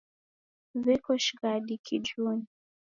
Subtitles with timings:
[0.83, 2.47] W'eko shighadi kijunyi.